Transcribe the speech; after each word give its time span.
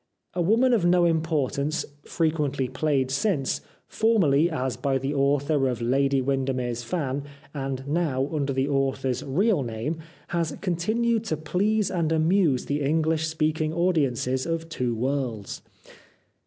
"A 0.33 0.41
Woman 0.41 0.73
of 0.73 0.83
No 0.83 1.05
Importance" 1.05 1.85
frequently 2.17 2.67
played 2.67 3.11
since, 3.11 3.61
formerly 3.85 4.49
as 4.49 4.75
by 4.75 4.97
the 4.97 5.13
author 5.13 5.67
of" 5.69 5.79
Lady 5.99 6.23
Winder 6.23 6.55
mere's 6.55 6.81
Fan," 6.81 7.23
and 7.53 7.87
now 7.87 8.27
under 8.33 8.51
the 8.51 8.67
author's 8.67 9.21
real 9.23 9.61
name, 9.61 9.99
has 10.29 10.57
continued 10.59 11.23
to 11.25 11.37
please 11.37 11.91
and 11.91 12.11
amuse 12.11 12.65
the 12.65 12.81
English 12.81 13.27
speaking 13.27 13.73
audiences 13.73 14.47
of 14.47 14.69
two 14.69 14.95
worlds. 14.95 15.61